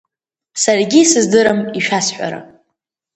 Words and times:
Саргьы 0.63 0.99
исыздырам 1.01 1.59
ишәасҳәара. 1.77 2.39